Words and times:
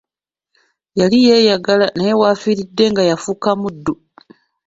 Yali 0.99 1.17
yeeyagala 1.27 1.85
naye 1.97 2.13
w'afiiridde 2.19 2.85
nga 2.91 3.03
yafuuka 3.09 3.49
muddu. 3.61 3.93